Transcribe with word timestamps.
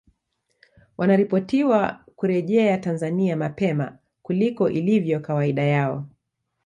Wanaripotiwa 0.97 2.05
kurejea 2.15 2.77
Tanzania 2.77 3.37
mapema 3.37 3.97
kuliko 4.21 4.69
ilivyo 4.69 5.19
kawaida 5.19 5.63
yao 5.63 6.05